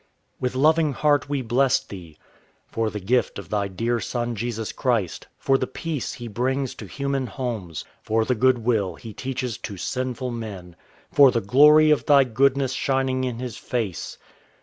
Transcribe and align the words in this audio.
With 0.39 0.55
loving 0.55 0.93
heart 0.93 1.29
we 1.29 1.43
bless 1.43 1.79
Thee: 1.79 2.17
For 2.65 2.89
the 2.89 2.99
gift 2.99 3.37
of 3.37 3.49
Thy 3.49 3.67
dear 3.67 3.99
Son 3.99 4.35
Jesus 4.35 4.71
Christ, 4.71 5.27
For 5.37 5.59
the 5.59 5.67
peace 5.67 6.13
He 6.13 6.27
brings 6.27 6.73
to 6.73 6.87
human 6.87 7.27
homes, 7.27 7.85
For 8.01 8.25
the 8.25 8.33
good 8.33 8.57
will 8.65 8.95
He 8.95 9.13
teaches 9.13 9.59
to 9.59 9.77
sinful 9.77 10.31
men, 10.31 10.75
For 11.11 11.29
the 11.29 11.39
glory 11.39 11.91
of 11.91 12.07
Thy 12.07 12.23
goodness 12.23 12.73
shining 12.73 13.25
in 13.25 13.37
His 13.37 13.57
face. 13.57 14.17